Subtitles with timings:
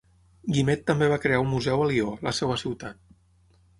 [0.53, 3.03] Guimet també va crear un museu a Lió, la seva ciutat.